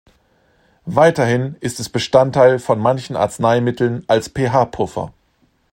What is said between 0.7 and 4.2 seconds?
Weiterhin ist es Bestandteil von manchen Arzneimitteln